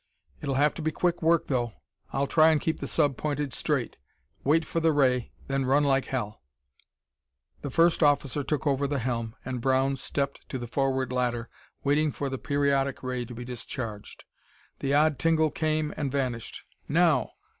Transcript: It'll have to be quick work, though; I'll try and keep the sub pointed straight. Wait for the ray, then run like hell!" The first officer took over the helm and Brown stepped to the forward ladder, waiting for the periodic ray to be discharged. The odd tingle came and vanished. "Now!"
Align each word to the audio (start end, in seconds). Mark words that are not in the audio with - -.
It'll 0.41 0.55
have 0.55 0.73
to 0.73 0.81
be 0.81 0.91
quick 0.91 1.21
work, 1.21 1.45
though; 1.45 1.73
I'll 2.11 2.25
try 2.25 2.49
and 2.49 2.59
keep 2.59 2.79
the 2.79 2.87
sub 2.87 3.17
pointed 3.17 3.53
straight. 3.53 3.97
Wait 4.43 4.65
for 4.65 4.79
the 4.79 4.91
ray, 4.91 5.31
then 5.45 5.65
run 5.67 5.83
like 5.83 6.05
hell!" 6.05 6.41
The 7.61 7.69
first 7.69 8.01
officer 8.01 8.41
took 8.41 8.65
over 8.65 8.87
the 8.87 8.97
helm 8.97 9.35
and 9.45 9.61
Brown 9.61 9.95
stepped 9.97 10.41
to 10.49 10.57
the 10.57 10.65
forward 10.65 11.11
ladder, 11.13 11.51
waiting 11.83 12.11
for 12.11 12.31
the 12.31 12.39
periodic 12.39 13.03
ray 13.03 13.25
to 13.25 13.35
be 13.35 13.45
discharged. 13.45 14.23
The 14.79 14.95
odd 14.95 15.19
tingle 15.19 15.51
came 15.51 15.93
and 15.95 16.11
vanished. 16.11 16.63
"Now!" 16.89 17.33